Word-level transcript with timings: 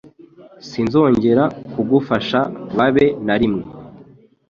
Sinzongera 0.69 1.43
kugufasha 1.73 2.39
babe 2.77 3.05
narimwe. 3.25 3.63